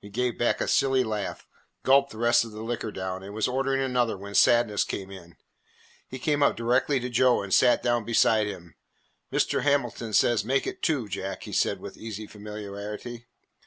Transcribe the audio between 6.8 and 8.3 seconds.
to Joe and sat down